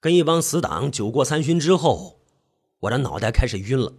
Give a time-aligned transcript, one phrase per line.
[0.00, 2.20] 跟一帮死党酒过三巡之后，
[2.80, 3.92] 我的脑袋开始晕了。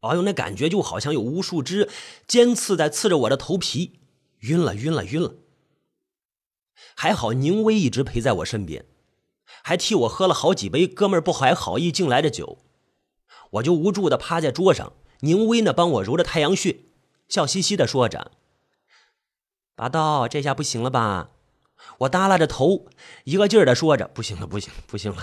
[0.00, 1.88] 哎呦，那感觉就好像有无数只
[2.26, 4.00] 尖刺在刺着我的头皮，
[4.40, 5.36] 晕了，晕了，晕了。
[6.96, 8.84] 还好宁威一直陪在我身边，
[9.62, 12.58] 还替我喝了好几杯哥们儿不怀好意敬来的酒。
[13.52, 16.80] 我就无助的趴在桌上，宁威呢帮我揉着太阳穴，
[17.28, 18.32] 笑嘻嘻的说着
[19.76, 21.30] ：“拔刀，这下不行了吧？”
[21.98, 22.86] 我耷拉着头，
[23.24, 25.22] 一个劲儿的说着：“不行了，不行，不行了，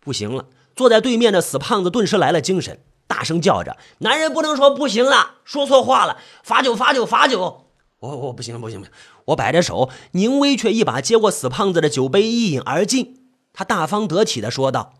[0.00, 7.66] 不行了！”坐在对面的死胖子顿时来了精神，大声叫着：“男人不能说不行了，说错话了，罚酒，罚酒，罚酒！”
[8.00, 8.92] 我我不行，不行，不行！
[9.26, 13.28] 我摆着手，宁威却一把接过死胖子的酒杯，一饮而尽。
[13.52, 14.94] 他大方得体的说道：“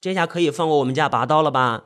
[0.00, 1.84] 这下可以放过我们家拔刀了吧？”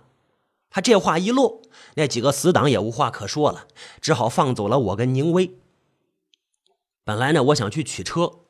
[0.71, 1.63] 他这话一落，
[1.95, 3.67] 那几个死党也无话可说了，
[4.01, 5.51] 只好放走了我跟宁威。
[7.09, 8.41] 本来呢，我想去取车，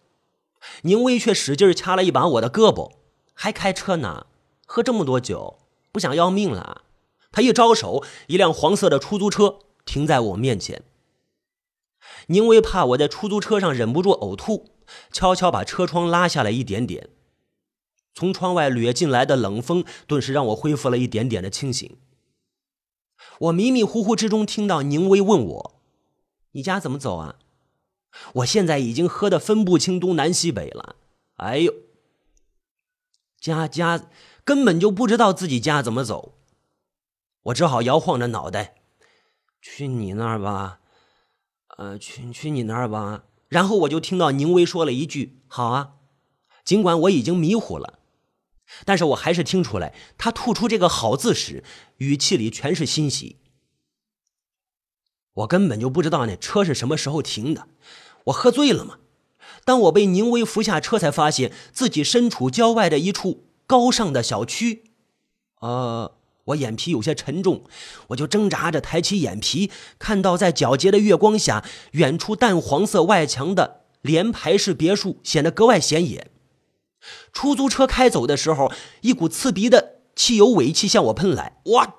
[0.83, 2.91] 宁威却使劲掐了一把我的胳膊，
[3.33, 4.27] 还开车呢？
[4.67, 5.61] 喝这么多酒，
[5.93, 6.83] 不想要命了？
[7.31, 10.83] 他一招手，一辆黄色的出租车停在我面前。
[12.27, 14.73] 宁威怕我在出租车上忍不住呕吐，
[15.13, 17.11] 悄悄把车窗拉下来一点点，
[18.13, 21.97] 从窗外掠进来的冷风顿时让我恢复了一点点的清醒。
[23.39, 25.81] 我迷迷糊糊之中听到宁威问我
[26.51, 27.37] ：“你家怎么走啊？”
[28.35, 30.97] 我现在已经喝得分不清东南西北了，
[31.37, 31.75] 哎呦，
[33.41, 34.11] 家家
[34.45, 36.39] 根本就不知道自己家怎么走，
[37.45, 38.75] 我只好摇晃着脑袋，
[39.61, 40.81] 去你那儿吧，
[41.77, 43.25] 呃，去去你那儿吧。
[43.49, 45.95] 然后我就听到宁威说了一句：“好啊。”
[46.65, 48.01] 尽管我已经迷糊了，
[48.85, 51.65] 但是我还是听出来，他吐出这个“好”字时，
[51.97, 53.39] 语气里全是欣喜。
[55.33, 57.69] 我根本就不知道那车是什么时候停的。
[58.29, 58.99] 我喝醉了吗？
[59.65, 64.85] 当我被宁威扶下车，才发现自己身处郊外的一处高尚的小区。
[65.61, 66.13] 呃，
[66.47, 67.65] 我眼皮有些沉重，
[68.09, 76.31] 我就挣扎着抬起眼皮，看到在皎洁的月光下，远处淡黄色外墙的连排式别墅显得格外显眼。
[77.33, 78.73] 出租车开走的时候，
[79.03, 81.95] 一股刺鼻的汽油尾气向我喷来，哇！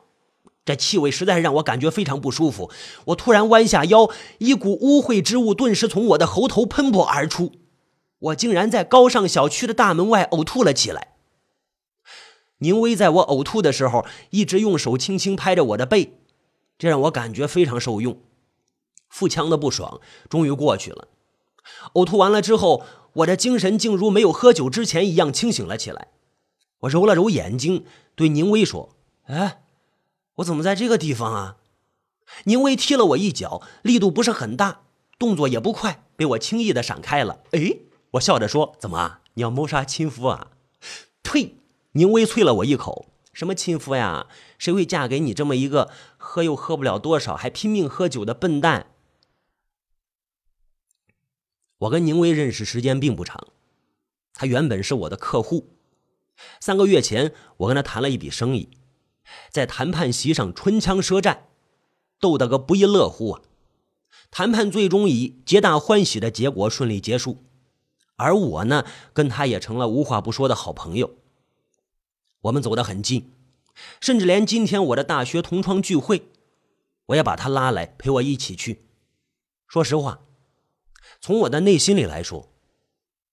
[0.66, 2.70] 这气味实在是让我感觉非常不舒服。
[3.06, 7.53] 我突然弯下腰，一股污秽之物顿时从我的喉头喷薄而出，
[8.20, 11.16] 我竟然在高尚小区的大门外呕吐了起来。
[12.59, 16.19] 宁威在我呕吐的时候，一直用手轻轻拍着我的背，
[16.78, 18.19] 这让我感觉非常受用。
[19.08, 20.00] 腹腔的不爽
[20.30, 21.08] 终于过去了。
[21.94, 22.84] 呕吐完了之后，
[23.14, 26.09] 我的精神竟如没有喝酒之前一样清醒了起来。
[26.81, 28.90] 我揉了揉眼睛，对宁威说
[29.25, 29.64] ：“哎。”
[30.39, 31.57] 我怎么在这个地方啊？
[32.45, 34.81] 宁威踢了我一脚，力度不是很大，
[35.17, 37.44] 动作也不快，被我轻易的闪开了。
[37.51, 37.79] 哎，
[38.11, 40.51] 我笑着说：“怎么，你要谋杀亲夫啊？”
[41.23, 41.55] 呸！
[41.94, 44.27] 宁威啐了我一口：“什么亲夫呀？
[44.57, 48.91] 谁会嫁给你这么一个喝又喝不了多少，还拼命喝酒的笨蛋？”
[51.79, 53.47] 我跟宁威认识时间并不长，
[54.33, 55.75] 他原本是我的客户。
[56.59, 58.69] 三个月前，我跟他谈了一笔生意。
[59.50, 61.47] 在谈判席上唇枪舌战，
[62.19, 63.41] 斗得个不亦乐乎啊！
[64.31, 67.44] 谈判最终以皆大欢喜的结果顺利结束，
[68.16, 71.16] 而我呢，跟他也成了无话不说的好朋友。
[72.41, 73.31] 我们走得很近，
[74.00, 76.29] 甚至连今天我的大学同窗聚会，
[77.07, 78.85] 我也把他拉来陪我一起去。
[79.68, 80.22] 说实话，
[81.19, 82.50] 从我的内心里来说，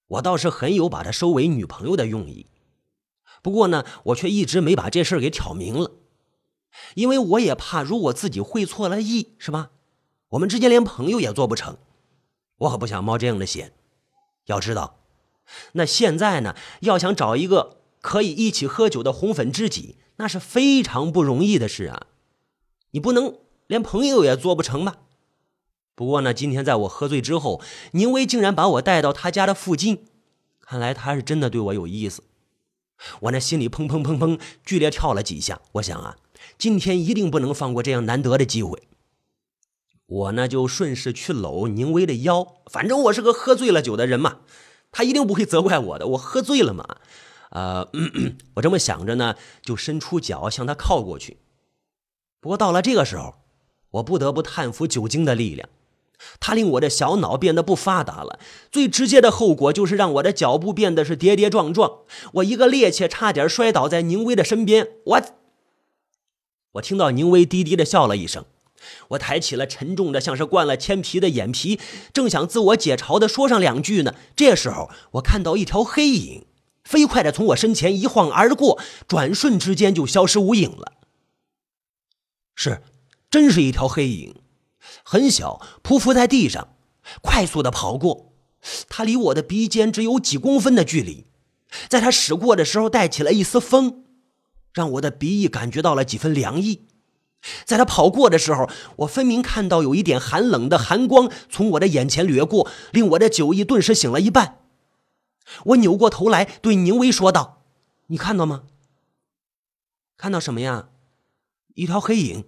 [0.07, 2.47] 我倒是很有把他收为女朋友的用意。
[3.47, 5.93] 不过呢，我却一直没把这事儿给挑明了，
[6.97, 9.71] 因为我也怕，如果自己会错了意，是吧？
[10.31, 11.77] 我们之间连朋友也做不成，
[12.59, 13.73] 我可不想冒这样的险。
[14.47, 14.99] 要知道，
[15.75, 22.09] 那现在呢，要想找一个可以一起喝酒的红粉知己，那是非常不容易的事啊！
[22.91, 24.97] 你不能连朋友也做不成吧？
[25.95, 27.63] 不过呢，今天在我喝醉之后，
[27.93, 30.05] 宁威竟然把我带到他家的附近，
[30.61, 32.25] 看来他是真的对我有意思。
[33.21, 36.17] 我那心里砰砰砰砰剧烈跳了几下，我想啊，
[36.59, 38.83] 今天一定不能放过这样难得的机会。
[40.07, 44.39] 我呢就顺势去搂宁威的腰，反正我是个喝醉了酒的人嘛，
[44.93, 46.07] 他一定不会责怪我的。
[46.09, 46.99] 我喝醉了嘛，
[47.51, 47.91] 呃，
[48.55, 51.39] 我这么想着呢，就伸出脚向他靠过去。
[52.41, 53.35] 不过到了这个时候，
[53.91, 55.69] 我不得不叹服酒精的力量。
[56.41, 58.39] 它令我的小脑变得不发达了，
[58.71, 62.01] 最直接的后果就是让我的脚步变得是跌跌撞撞。
[62.35, 64.89] 我一个趔趄，差点摔倒在宁威的身边。
[65.05, 65.23] 我，
[66.73, 68.45] 我听到宁威低低的笑了一声。
[69.09, 71.81] 我抬起了沉重的，像是灌了铅皮的眼皮，
[72.13, 74.15] 正想自我解嘲的说上两句呢。
[74.37, 76.45] 这时候，我看到一条黑影
[76.85, 78.79] 飞快的从我身前一晃而过，
[79.09, 80.93] 转瞬之间就消失无影了。
[82.55, 82.83] 是，
[83.29, 84.37] 真是一条黑影，
[85.05, 86.69] 很小，匍匐在地上，
[87.23, 88.33] 快速的跑过。
[88.89, 91.27] 它离我的鼻尖只有几公分的距离，
[91.89, 94.05] 在它驶过的时候，带起了一丝风，
[94.73, 96.87] 让我的鼻翼感觉到了几分凉意。
[97.65, 104.59] 在他跑过的时候，我分明看到有一点寒冷的寒光从我的眼前掠过，令我的酒意顿时醒了一半。
[105.67, 107.63] 我扭过头来对宁威说道
[108.09, 108.65] ：“你看到吗？
[110.17, 110.89] 看到什么呀？
[111.75, 112.45] 一条黑影，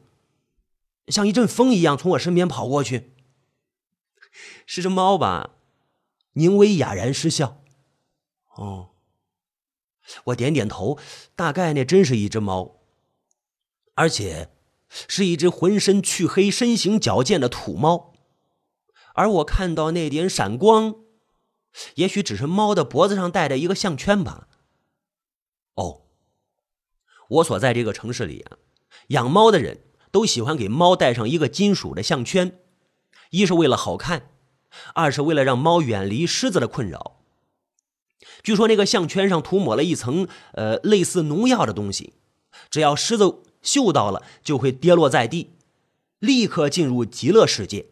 [1.10, 3.16] 像一阵风一样从我身边跑过去。
[4.66, 5.56] 是只猫吧？”
[6.34, 7.62] 宁威哑然失笑。
[8.56, 8.90] 哦，
[10.24, 10.98] 我点点头，
[11.34, 12.80] 大概那真是一只猫，
[13.94, 14.50] 而且。
[15.06, 18.14] 是一只浑身黢黑、身形矫健的土猫，
[19.12, 20.94] 而我看到那点闪光，
[21.96, 24.48] 也许只是猫的脖子上戴的一个项圈吧。
[25.74, 26.06] 哦，
[27.28, 28.56] 我所在这个城市里啊，
[29.08, 32.58] 养猫的人都喜欢给猫戴上一个金属的项圈，
[33.30, 34.30] 一是为了好看，
[34.94, 37.20] 二是为了让猫远离狮子的困扰。
[38.42, 42.14] 据说那个项圈上涂抹了一层呃类似农药的东西，
[42.70, 43.42] 只要狮子。
[43.60, 45.50] 嗅到了就会跌落在地，
[46.20, 47.86] 立刻进入极乐世界。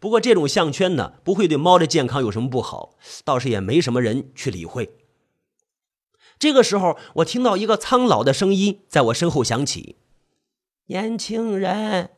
[0.00, 4.90] 不过这种项圈呢，不会对猫的健康有什么不好，倒是也没什么人去理会。
[6.40, 9.94] 这个时候，我听到一个苍老的声音在我身后响起
[10.90, 12.10] ：“年轻人，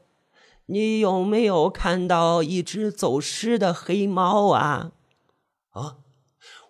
[0.64, 4.92] 你有没有看到一只走失的黑猫啊？”
[5.72, 5.96] 啊！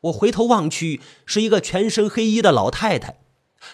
[0.01, 3.21] 我回头望去，是一个全身黑衣的老太太。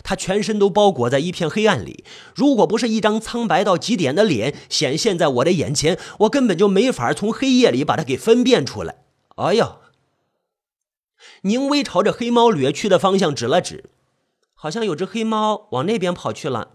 [0.05, 2.05] 她全身都包裹在一片黑暗里，
[2.35, 8.97] 如果不是一张苍白到极点的脸显现在我的眼前，我根本就没法从黑夜里把它给分辨出来。
[9.37, 9.79] 哎呀！
[11.45, 13.89] 宁威朝着黑猫掠去的方向指了指，
[14.53, 16.73] 好像有只黑猫往那边跑去了。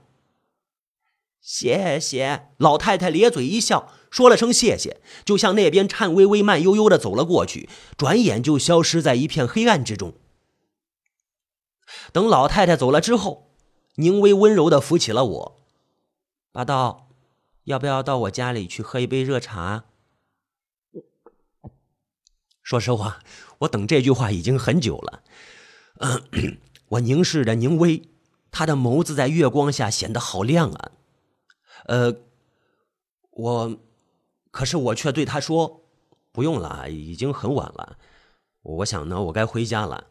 [1.43, 7.67] 谢谢，老太太咧嘴一笑，说了声谢谢，就向那边颤巍巍、慢悠悠的走了过去，
[7.97, 10.13] 转眼就消失在一片黑暗之中。
[12.13, 13.51] 等老太太走了之后，
[13.95, 15.59] 宁威温柔的扶起了我。
[16.53, 17.09] 八道，
[17.65, 19.83] 要不要到我家里去喝一杯热茶？
[22.61, 23.19] 说实话，
[23.59, 25.23] 我等这句话已经很久了。
[26.87, 28.03] 我凝视着宁威，
[28.49, 30.91] 他的眸子在月光下显得好亮啊。
[31.85, 32.15] 呃，
[33.31, 33.77] 我，
[34.51, 35.81] 可是我却对他说
[36.31, 37.97] ：“不用了，已经很晚了。
[38.61, 40.07] 我想呢，我该回家了。”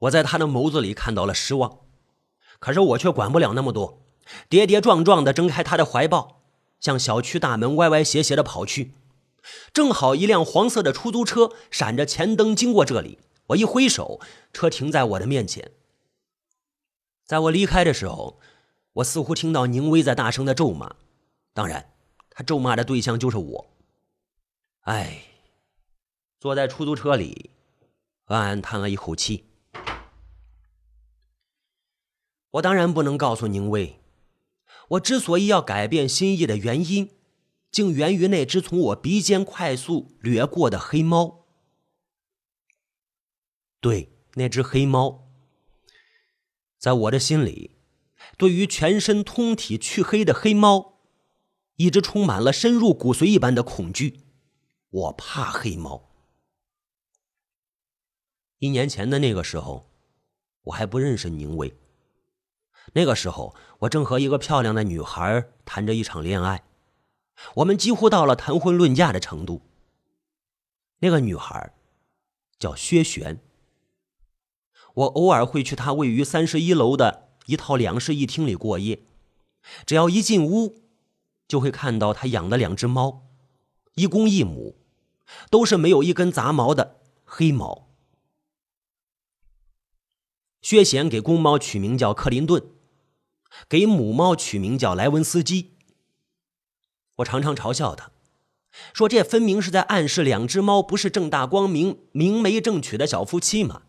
[0.00, 1.80] 我在他的眸子里看到了失望，
[2.58, 4.02] 可是我却管不了那么多，
[4.48, 6.42] 跌跌撞撞的挣开他的怀抱，
[6.78, 8.92] 向小区大门歪歪斜斜的跑去。
[9.72, 13.18] 正好一辆黄色的出租车闪着前灯经过这里，
[13.48, 14.20] 我一挥手，
[14.52, 15.72] 车停在我的面前。
[17.26, 18.40] 在我离开的时候，
[18.94, 20.94] 我似乎听到宁威在大声的咒骂，
[21.52, 21.92] 当然，
[22.30, 23.66] 他咒骂的对象就是我。
[24.82, 25.24] 哎，
[26.38, 27.50] 坐在出租车里，
[28.26, 29.44] 暗暗叹了一口气。
[32.52, 34.00] 我当然不能告诉宁威，
[34.90, 37.10] 我之所以要改变心意的原因，
[37.72, 41.44] 竟源于那只从我鼻尖快速掠过的黑猫。
[43.80, 45.25] 对，那只黑猫，
[46.78, 47.76] 在我的心里，
[48.36, 51.00] 对于全身通体黢黑的黑猫，
[51.76, 54.20] 一直充满了深入骨髓一般的恐惧。
[54.90, 56.10] 我怕黑猫。
[58.58, 59.90] 一年前的那个时候，
[60.62, 61.76] 我还不认识宁威。
[62.94, 66.64] 那个时候，我正和一个漂亮的女孩谈着一场恋爱，
[67.56, 69.62] 我们几乎到了谈婚论嫁的程度。
[71.00, 71.74] 那个女孩
[72.58, 73.40] 叫薛璇，
[74.96, 79.02] 我偶尔会去他位于三十一楼的一套两室一厅里过夜，
[79.84, 80.82] 只要一进屋，
[81.46, 83.26] 就会看到他养的两只猫，
[83.94, 84.76] 一公一母，
[85.50, 87.88] 都是没有一根杂毛的黑猫。
[90.62, 92.70] 薛贤给公猫取名叫克林顿。
[93.70, 95.76] 给母猫取名叫莱文斯基。
[97.16, 98.10] 我常常嘲笑他，
[98.92, 103.84] 说这分明是在暗示两只猫不是正大光明、明媒正娶的小夫妻嘛。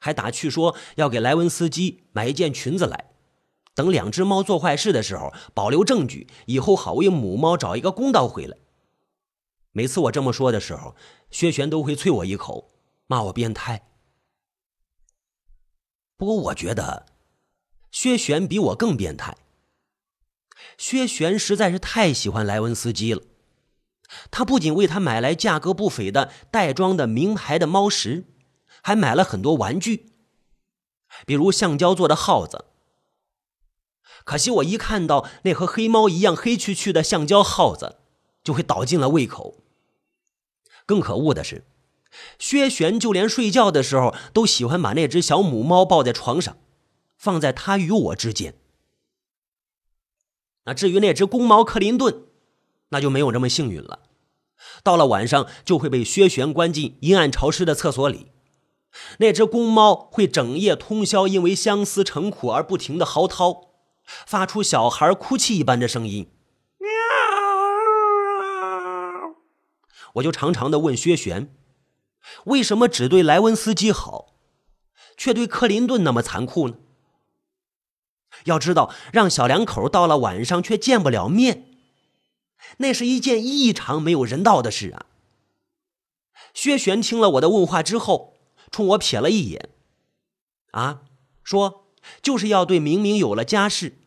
[0.00, 3.10] 还打趣说要给莱文斯基买一件裙子来，
[3.74, 8.56] 等两只猫做坏事的时候保留证据，以后好为母猫找一个公道回来。
[9.72, 10.96] 每次我这么说的时候，
[11.30, 12.70] 薛璇都会啐我一口，
[13.06, 13.88] 骂我变态。
[16.16, 17.06] 不过我觉得。
[17.90, 19.34] 薛璇比我更变态。
[20.76, 23.22] 薛璇实在是太喜欢莱文斯基了，
[24.30, 28.26] 他不仅为他买来价格不菲的袋装的名牌的猫食，
[28.82, 30.12] 还买了很多玩具，
[31.26, 32.66] 比如橡胶做的耗子。
[34.24, 37.96] 可惜我一看到那和黑猫一样黑黢黢的橡胶耗子，
[38.42, 39.58] 就会倒进了胃口。
[40.84, 41.64] 更可恶的是，
[42.38, 46.58] 薛璇就连睡觉的时候都喜欢把那只小母猫抱在床上，
[47.16, 48.54] 放在他与我之间。
[50.64, 52.26] 那至于那只公猫克林顿，
[52.90, 54.00] 那就没有这么幸运了。
[54.82, 58.32] 到了晚上，就会被薛璇关进阴暗潮湿的厕所里。
[59.18, 63.68] 那只公猫会整夜通宵，因为相思成苦而不停的嚎啕，
[64.26, 66.30] 发出小孩哭泣一般的声音。
[66.78, 66.88] 喵！
[70.14, 71.54] 我就常常的问薛璇，
[72.46, 74.34] 为什么只对莱文斯基好，
[75.16, 76.76] 却对克林顿那么残酷呢？
[78.44, 81.64] 要知道，让小两口到了晚上却见不了面。
[82.78, 85.06] 那是一件异常没有人道的事啊！
[86.54, 88.37] 薛璇听了我的问话之后，
[88.70, 89.70] 冲我瞥了一眼，
[90.72, 91.02] 啊，
[91.42, 91.88] 说
[92.22, 93.98] 就是要对明明有了家室，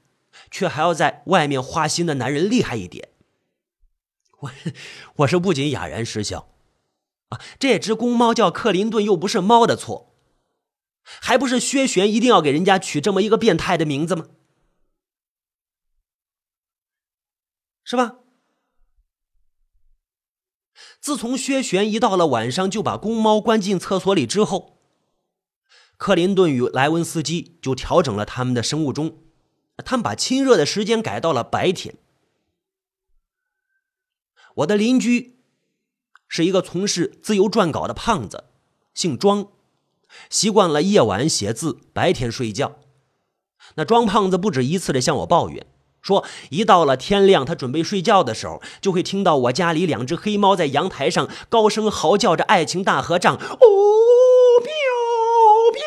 [0.49, 3.09] 却还要在外面花心的男人厉害一点。
[4.39, 4.51] 我
[5.17, 6.49] 我是不仅哑然失笑，
[7.29, 10.15] 啊，这只公猫叫克林顿又不是猫的错，
[11.03, 14.27] 还不是薛璇一定要给人家取这么一个变态的名字吗？
[17.83, 18.20] 是吧？
[21.01, 24.77] 自从薛璇一到了晚上就把公猫关进厕所里之后，
[25.97, 29.17] 克林顿与莱文斯基就调整了他们的生物钟，
[29.83, 31.95] 他们把亲热的时间改到了白天。
[34.57, 35.39] 我的邻居
[36.27, 38.43] 是一个从事自由撰稿的胖子，
[38.93, 39.47] 姓庄，
[40.29, 42.77] 习惯了夜晚写字，白天睡觉。
[43.75, 45.65] 那庄胖子不止一次的向我抱怨。
[46.01, 53.39] 说，一到了天亮，他准备睡觉的时候，就会听到我家里两只黑猫在阳台上高声嚎叫着爱情大合唱，哦，
[54.63, 54.71] 喵
[55.73, 55.81] 喵，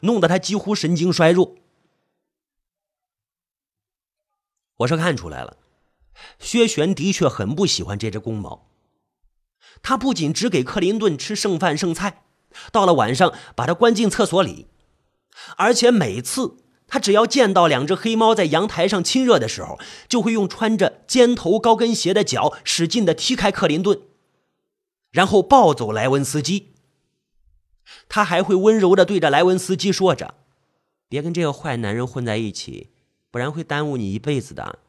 [0.00, 1.56] 弄得他几乎神经衰弱。
[4.78, 5.58] 我是看出来了，
[6.38, 8.68] 薛璇的确很不喜欢这只公猫。
[9.82, 12.24] 他不仅只给克林顿吃剩饭剩菜，
[12.72, 14.68] 到了晚上把它关进厕所里，
[15.56, 16.56] 而且每次。
[16.92, 19.80] 他只要见到两只黑猫在阳台上亲热的时候，
[20.10, 24.02] 就会用穿着尖头高跟鞋的脚使劲的踢开克林顿，
[25.10, 26.74] 然后抱走莱文斯基。
[28.10, 30.34] 他还会温柔的对着莱文斯基说着
[31.08, 32.90] ：“别跟这个坏男人混在一起，
[33.30, 34.80] 不然会耽误你一辈子的。”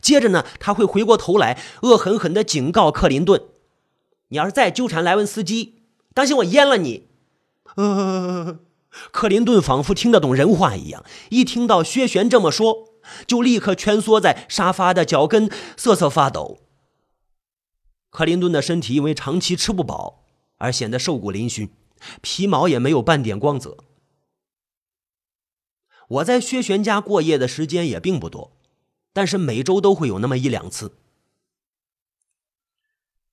[0.00, 3.42] 接着呢，他会回过头来恶狠狠的警告克林顿
[4.28, 5.82] ：“你要是再纠缠莱文斯基，
[6.14, 7.08] 当心我阉了你！”
[7.76, 8.60] 呃。
[9.10, 12.88] 克林顿仿佛听得懂人话一样，一听到薛璇这么说，
[13.26, 16.58] 就立刻蜷缩在沙发的脚跟，瑟瑟发抖。
[18.10, 20.24] 克林顿的身体因为长期吃不饱
[20.56, 21.68] 而显得瘦骨嶙峋，
[22.22, 23.76] 皮毛也没有半点光泽。
[26.08, 28.56] 我在薛璇家过夜的时间也并不多，
[29.12, 30.96] 但是每周都会有那么一两次。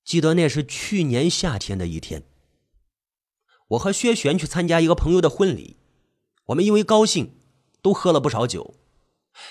[0.03, 2.23] 记得那是去年夏天的一天。
[3.69, 5.77] 我和薛璇去参加一个朋友的婚礼，
[6.47, 7.35] 我们因为高兴，
[7.81, 8.75] 都喝了不少酒。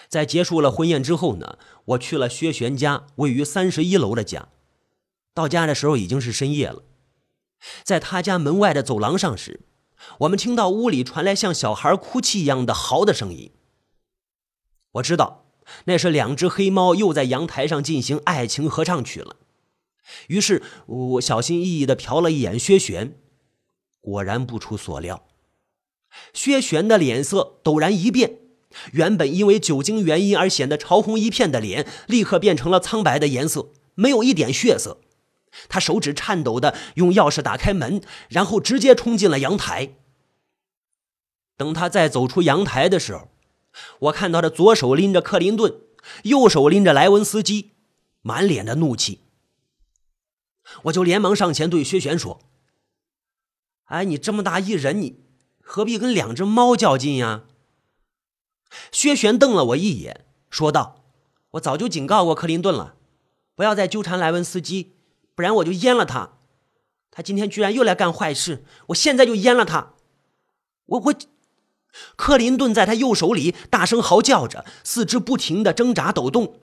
[0.09, 4.49] 在结束了婚宴之后呢，我去了薛璇家位于三十一楼的家。
[5.35, 6.85] 到家的时候已经是深夜了，
[7.83, 9.63] 在他家门外的走廊上时，
[10.21, 13.51] 我们听到屋里传来像小孩哭泣一样的嚎的声音。
[14.93, 15.47] 我知道
[15.87, 19.37] 那是两只黑猫又在阳台上进行爱情合唱曲了。
[20.29, 23.19] 于是我小心翼翼地瞟了一眼薛璇。
[24.05, 25.25] 果然不出所料，
[26.35, 28.37] 薛璇的脸色陡然一变，
[28.93, 35.01] 原本因为酒精原因而显得潮红一片的脸，立刻变成了苍白的颜色，没有一点血色。
[35.71, 39.95] 他手指颤抖的用钥匙打开门，然后直接冲进了阳台。
[41.57, 43.31] 等他再走出阳台的时候，
[44.01, 45.81] 我看到他左手拎着克林顿，
[46.25, 47.71] 右手拎着莱文斯基，
[48.21, 49.21] 满脸的怒气。
[50.83, 52.43] 我就连忙上前对薛璇说。
[53.95, 55.21] 哎，你这么大一人，你
[55.63, 57.45] 何必跟两只猫较劲呀？
[58.91, 61.05] 薛玄瞪了我一眼，说道
[61.53, 62.97] ：“我早就警告过克林顿了，
[63.55, 64.97] 不要再纠缠莱文斯基，
[65.37, 66.39] 不然我就阉了他。
[67.13, 69.93] 他今天居然又来干坏事，我现在就阉了他。”
[70.87, 71.15] 我我，
[72.17, 76.59] 克林顿在他右手里大声嚎叫着，四肢不停的挣扎抖动，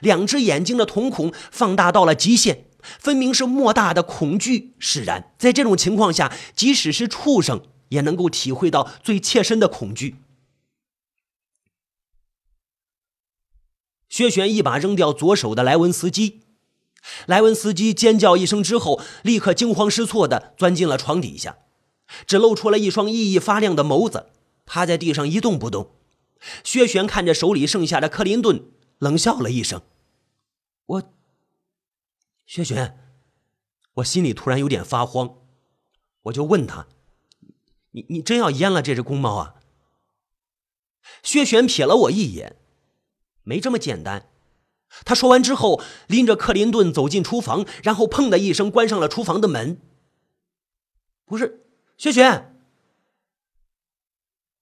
[0.00, 2.65] 两只眼睛的瞳孔放大到了极限。
[2.98, 10.16] 分明是莫大的恐惧使然，在这种情况下，即使是畜生也能够体会到最切身的恐惧。
[14.08, 16.40] 薛玄一把扔掉左手的莱文斯基，
[17.26, 21.58] 莱文斯基尖叫一声之后，立刻惊慌失措地钻进了床底下，
[22.26, 24.30] 只露出了一双熠熠发亮的眸子，
[24.64, 25.90] 趴在地上一动不动。
[26.62, 28.64] 薛玄看着手里剩下的克林顿，
[28.98, 29.82] 冷笑了一声
[30.86, 31.02] ：“我，
[32.46, 32.96] 薛璇，
[33.94, 35.38] 我心里突然有点发慌，
[36.22, 36.86] 我就问他
[37.90, 39.56] ：‘你你真要阉了这只公猫啊？’
[41.22, 42.56] 薛璇瞥了我一眼，
[43.42, 44.30] 没这么简单。
[45.04, 49.80] 他说完之后，拎着克林顿走进厨房，然后砰的一声关上了厨房的门。
[51.24, 51.66] 不是，
[51.98, 52.56] 薛璇，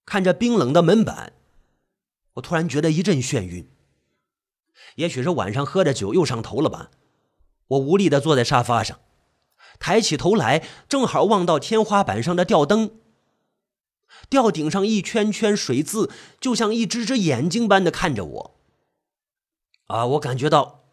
[0.07, 1.35] 看着冰冷的门板。
[2.35, 3.71] 我突然觉得一阵眩晕，
[4.97, 6.91] 也许是晚上喝的酒又上头了吧。
[7.69, 9.01] 我无力的坐在沙发上，
[9.79, 12.99] 抬起头来，正好望到天花板上的吊灯，
[14.29, 18.57] 吊顶上一圈圈水渍，就像一只只眼睛般的看着我。
[19.87, 20.07] 啊！
[20.07, 20.85] 我感觉到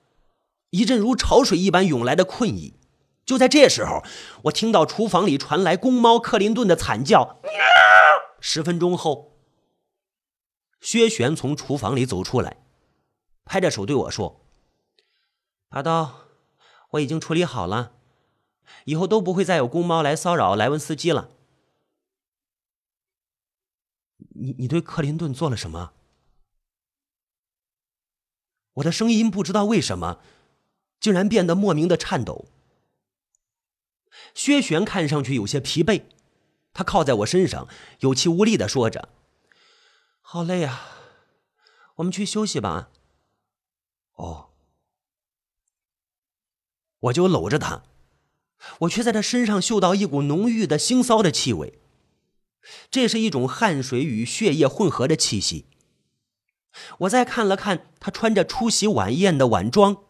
[0.72, 2.76] 一阵如潮水一般涌来的困意。
[3.24, 4.04] 就在这时候，
[4.44, 7.40] 我听到厨房里传来公猫克林顿的惨叫。
[8.40, 9.38] 十分钟后。
[10.82, 12.58] 薛璇从厨房里走出来，
[13.46, 14.42] 拍着手对我说
[15.70, 16.21] ：“阿刀，
[16.92, 17.94] 我已经处理好了，
[18.86, 21.32] 以后都不会再有公猫来骚扰莱文斯基了。”
[24.34, 25.94] 你你对克林顿做了什么？
[28.76, 30.20] 我的声音不知道为什么，
[31.00, 32.46] 竟然变得莫名的颤抖。
[34.34, 36.04] 薛璇看上去有些疲惫，
[36.74, 37.68] 他靠在我身上，
[38.00, 39.10] 有气无力的说着。
[40.22, 40.82] 好累啊，
[41.96, 42.90] 我们去休息吧。
[44.14, 44.51] 哦，
[47.02, 47.84] 我就搂着他，
[48.80, 51.80] 我却在他身上嗅到一股浓郁的腥臊的气味，
[52.90, 55.66] 这是一种汗水与血液混合的气息。
[57.00, 60.04] 我再看了看他穿着出席晚宴的晚装，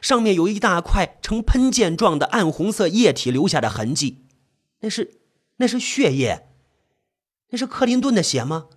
[0.00, 4.24] 上面有一大块呈喷溅状的暗红色液体留下的痕迹，
[4.80, 5.20] 那是
[5.56, 6.48] 那是血液，
[7.50, 8.68] 那是克林顿的血吗？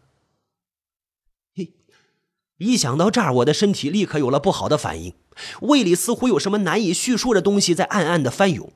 [2.58, 5.13] 一想到这儿，我的身体立刻有了不好的反应，
[5.62, 8.71] 胃里似乎有什么难以叙述的东西在暗暗的翻涌。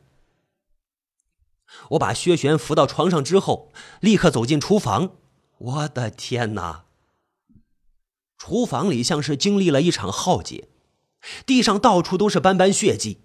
[1.91, 5.11] 我把薛璇扶到床上之后，立刻走进厨房。
[5.57, 6.85] 我的天哪！
[8.37, 10.69] 厨房里像是经历了一场浩劫，
[11.45, 13.19] 地上到处都是斑斑血迹，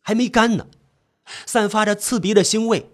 [0.00, 0.68] 还没干呢，
[1.46, 2.92] 散发着刺鼻的腥味。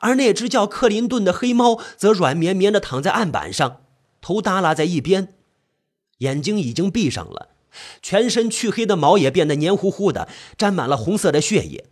[0.00, 3.82] 而那只叫克林顿的黑猫则软绵绵的躺在案板上，
[4.20, 5.34] 头耷拉在一边。
[6.18, 7.50] 眼睛已经闭上了，
[8.02, 11.90] 全身黢黑的毛也变得黏糊糊的，沾满了红色的血液。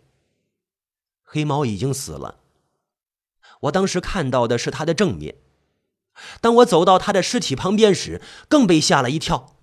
[1.23, 2.39] 黑猫已经死了。
[3.61, 5.35] 我当时看到的是它的正面。
[6.39, 9.57] 当我走到它的尸体旁边时，更被吓了一跳。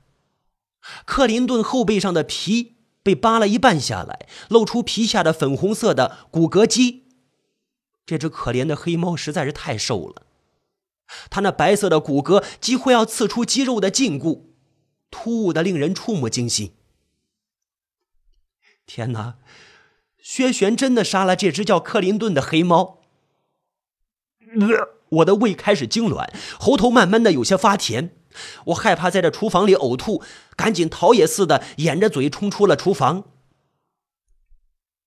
[1.06, 7.08] 克林顿后背上的皮被扒了一半下来，露出皮下的粉红色的骨骼肌。
[8.04, 10.22] 这只可怜的黑猫实在是太瘦了，
[11.30, 14.51] 它那白色的骨骼几乎要刺出肌肉的胫骨。
[15.12, 16.75] 突兀的令人触目惊心！
[18.87, 19.37] 天哪，
[20.18, 22.98] 薛璇真的杀了这只叫克林顿的黑猫！
[25.11, 28.16] 我的胃开始痉挛，喉头慢慢的有些发甜，
[28.66, 30.22] 我害怕在这厨房里呕吐，
[30.57, 33.31] 赶紧逃也似的掩着嘴冲出了厨房。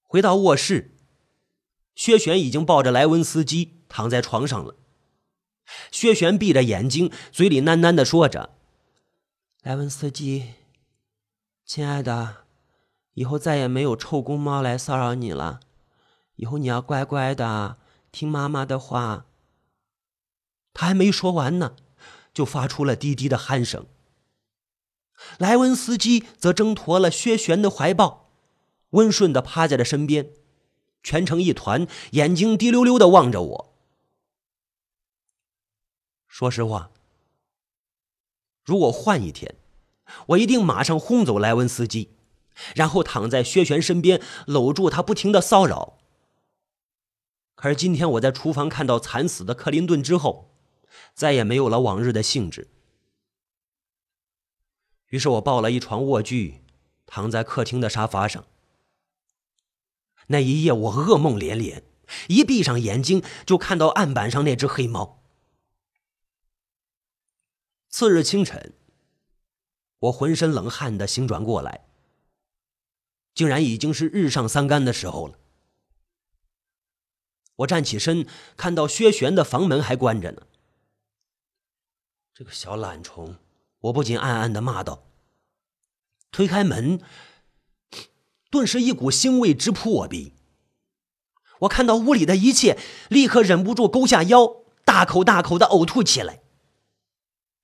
[0.04, 0.96] 回到卧室，
[1.96, 4.78] 薛璇已经抱着莱文斯基躺在床上了。
[5.92, 8.52] 薛璇闭着眼睛，嘴里喃喃的说着。
[9.66, 10.54] 莱文斯基，
[11.66, 12.46] 亲爱的，
[13.16, 15.60] 以后再也没有臭公猫来骚扰你了。
[16.36, 17.80] 以后你要乖乖的
[18.12, 19.26] 听妈妈的话。
[20.72, 21.76] 他还没说完呢，
[22.32, 23.88] 就发出了低低的鼾声。
[25.40, 28.30] 莱文斯基则挣脱了薛璇的怀抱，
[28.92, 30.32] 温顺的趴在了身边，
[31.02, 33.74] 蜷成一团，眼睛滴溜溜的望着我。
[36.28, 36.92] 说实话。
[38.66, 39.56] 如果换一天，
[40.28, 42.10] 我一定马上轰走莱文斯基，
[42.76, 46.00] 然后躺在薛璇身边，搂住他，不停的骚扰。
[47.54, 50.52] 可是今天我在厨房看到惨死的克林顿之后，
[51.14, 52.68] 再也没有了往日的兴致。
[55.10, 56.62] 于是我抱了一床卧具，
[57.06, 58.44] 躺在客厅的沙发上。
[60.28, 61.84] 那一夜我噩梦连连，
[62.28, 65.22] 一闭上眼睛就看到案板上那只黑猫。
[67.98, 68.74] 次日清晨，
[70.00, 71.88] 我浑身冷汗的醒转过来，
[73.34, 75.40] 竟然已经是日上三竿的时候了。
[77.56, 78.28] 我站起身，
[78.58, 80.42] 看到薛璇的房门还关着呢。
[82.34, 83.38] 这个小懒虫，
[83.80, 85.06] 我不禁暗暗的骂道。
[86.32, 87.00] 推开门，
[88.52, 90.34] 顿时一股腥味直扑我鼻。
[91.60, 92.78] 我看到屋里的一切，
[93.08, 96.42] 立刻忍不住勾下腰，大口大口的呕吐起来。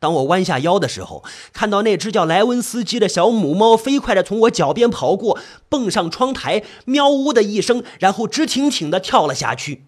[0.01, 9.85] 当我弯下腰的时候，看到那只叫莱文斯基的小母猫飞快的从我脚边跑过，蹦上窗台，喵呜的一声，然后直挺挺的跳了下去。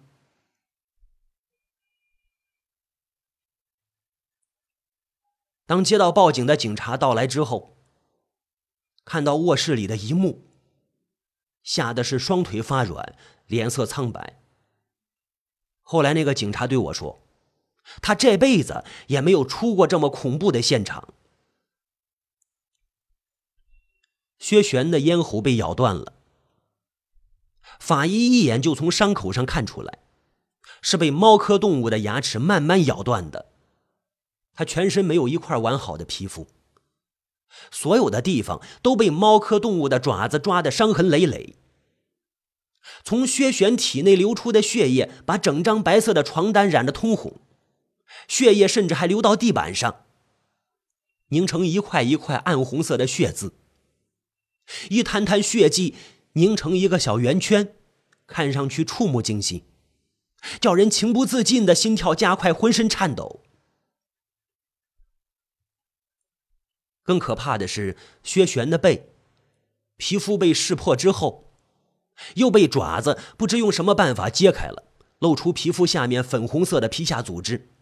[5.66, 7.76] 当接到报警的警察到来之后，
[9.04, 10.44] 看到卧室里的一幕，
[11.64, 13.16] 吓得是双腿发软，
[13.48, 14.40] 脸色苍白。
[15.82, 17.23] 后来那个警察对我说。
[18.00, 21.14] 他这辈子也没有出过这么恐怖的现场。
[24.38, 26.12] 薛玄的咽喉被咬断了，
[27.80, 30.00] 法医一眼就从伤口上看出来，
[30.82, 33.46] 是被猫科动物的牙齿慢慢咬断的。
[34.54, 36.46] 他全身没有一块完好的皮肤，
[37.70, 41.56] 所有的地方都被猫科动物的爪子抓得伤痕累累。
[43.02, 47.40] 从薛玄体内流出的血液把整张白色的床单染得通红。
[48.28, 50.04] 血液甚至还流到地板上，
[51.28, 53.54] 凝成一块一块暗红色的血渍，
[54.90, 55.94] 一滩滩血迹
[56.34, 57.74] 凝成一个小圆圈，
[58.26, 59.64] 看上去触目惊心，
[60.60, 63.42] 叫人情不自禁的心跳加快，浑身颤抖。
[67.02, 69.10] 更可怕的是，薛玄的背，
[69.98, 71.52] 皮肤被识破之后，
[72.36, 74.84] 又被爪子不知用什么办法揭开了，
[75.18, 77.73] 露出皮肤下面粉红色的皮下组织。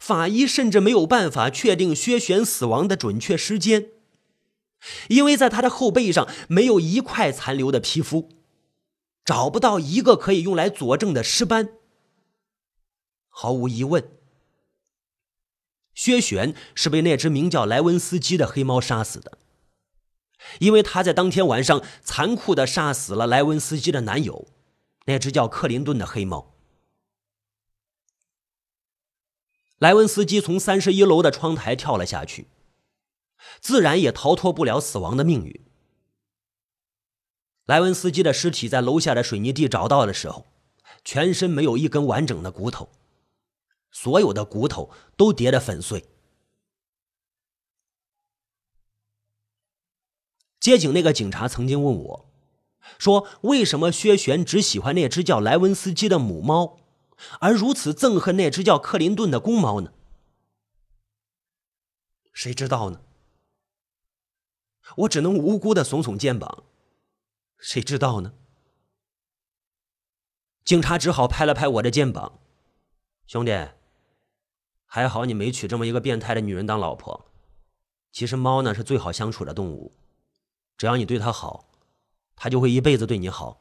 [0.00, 3.90] 法医甚至没有办法确定薛璇死亡的准确时间，
[5.08, 8.30] 因为在他的后背上没有一块残留的皮肤，
[9.26, 11.74] 找不到一个可以用来佐证的尸斑。
[13.28, 14.10] 毫无疑问，
[15.94, 19.36] 薛璇是被那只名叫莱文斯基的黑猫杀死的，
[20.60, 24.48] 因为他在当天晚上残酷的杀死了莱文斯基的男友，
[25.04, 26.49] 那只叫克林顿的黑猫。
[29.80, 32.48] 莱文斯基从三十一楼的窗台跳了下去，
[33.62, 35.58] 自然也逃脱不了死亡的命运。
[37.64, 40.46] 莱文斯基的尸体在楼下的水泥地找到的时候，
[41.02, 42.90] 全身没有一根完整的骨头，
[43.90, 46.04] 所有的骨头都叠得粉碎。
[50.58, 52.30] 接警那个警察曾经问我，
[52.98, 56.79] 说为什么薛璇只喜欢那只叫莱文斯基的母猫？
[57.40, 59.92] 而如此憎恨那只叫克林顿的公猫呢？
[62.32, 63.00] 谁知道呢？
[64.96, 66.64] 我只能无辜的耸耸肩膀。
[67.58, 68.32] 谁知道呢？
[70.64, 72.38] 警察只好拍了拍我的肩膀
[73.26, 73.70] ：“兄弟，
[74.86, 77.30] 还好你没娶这么一个变态的女人当老婆。
[78.12, 79.92] 其实猫呢是最好相处的动物，
[80.76, 81.68] 只要你对它好，
[82.34, 83.60] 它就会一辈子对你好。”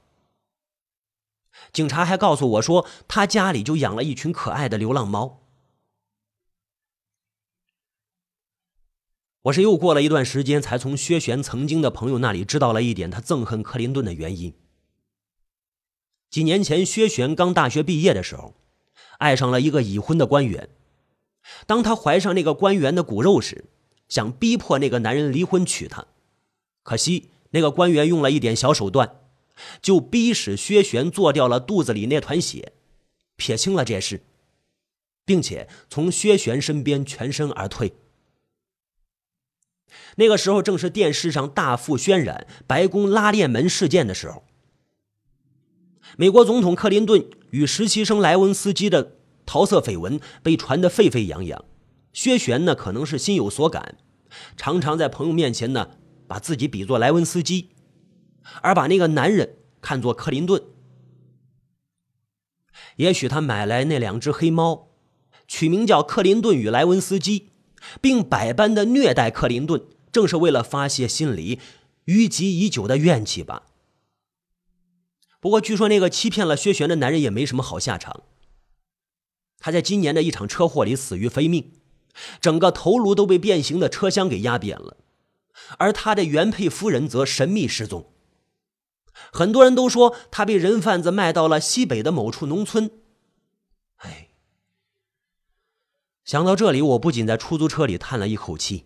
[1.72, 5.46] 警察还告诉我说，他家里就养了一群可爱的流浪猫。
[9.44, 14.54] 我是又过了一段时间，才从薛璇曾经的朋友那里知道了一点他憎恨克林顿的原因。
[16.30, 18.54] 几年前，薛璇刚大学毕业的时候，
[19.18, 20.70] 爱上了一个已婚的官员。
[21.66, 23.66] 当他怀上那个官员的骨肉时，
[24.08, 26.06] 想逼迫那个男人离婚娶她，
[26.84, 29.19] 可惜那个官员用了一点小手段。
[29.82, 32.74] 就逼使薛玄做掉了肚子里那团血，
[33.36, 34.22] 撇清了这事，
[35.26, 37.94] 并且从薛玄身边全身而退。
[40.18, 44.44] 那个时候正是电视上大幅渲染白宫拉链门事件的时候，
[46.18, 51.66] 美国总统克林顿与实习生莱文斯基的桃色绯闻被传得沸沸扬扬。
[52.12, 53.98] 薛玄呢，可能是心有所感，
[54.58, 55.92] 常常在朋友面前呢，
[56.28, 57.70] 把自己比作莱文斯基。
[58.62, 60.64] 而把那个男人看作克林顿，
[62.98, 64.90] 也许他买来那两只黑猫，
[65.48, 67.50] 取名叫克林顿与莱文斯基，
[68.02, 71.60] 并百般的虐待克林顿，正是为了发泄心里
[72.06, 73.64] 淤积已久的怨气吧。
[75.40, 78.24] 不过，据说那个欺骗了薛玄的男人也没什么好下场。
[79.58, 81.74] 他在今年的一场车祸里死于非命，
[82.42, 84.98] 整个头颅都被变形的车厢给压扁了，
[85.78, 88.12] 而他的原配夫人则神秘失踪。
[89.32, 92.92] 很多人都说他被人贩子卖到了西北的某处农村。
[93.98, 94.30] 哎，
[96.26, 98.86] 想到这里，我不仅在出租车里叹了一口气。